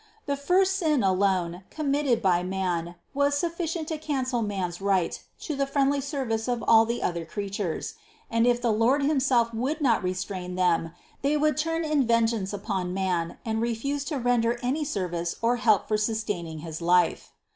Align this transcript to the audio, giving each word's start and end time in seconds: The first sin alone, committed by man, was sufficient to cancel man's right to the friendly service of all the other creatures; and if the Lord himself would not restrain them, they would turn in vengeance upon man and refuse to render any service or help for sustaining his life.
The 0.25 0.35
first 0.35 0.77
sin 0.77 1.03
alone, 1.03 1.61
committed 1.69 2.23
by 2.23 2.41
man, 2.41 2.95
was 3.13 3.37
sufficient 3.37 3.87
to 3.89 3.99
cancel 3.99 4.41
man's 4.41 4.81
right 4.81 5.21
to 5.41 5.55
the 5.55 5.67
friendly 5.67 6.01
service 6.01 6.47
of 6.47 6.63
all 6.67 6.85
the 6.85 7.03
other 7.03 7.23
creatures; 7.23 7.93
and 8.27 8.47
if 8.47 8.59
the 8.59 8.71
Lord 8.71 9.03
himself 9.03 9.53
would 9.53 9.79
not 9.79 10.01
restrain 10.01 10.55
them, 10.55 10.91
they 11.21 11.37
would 11.37 11.55
turn 11.55 11.83
in 11.85 12.07
vengeance 12.07 12.51
upon 12.51 12.95
man 12.95 13.37
and 13.45 13.61
refuse 13.61 14.03
to 14.05 14.17
render 14.17 14.57
any 14.63 14.83
service 14.83 15.35
or 15.39 15.57
help 15.57 15.87
for 15.87 15.97
sustaining 15.97 16.61
his 16.65 16.81
life. 16.81 17.31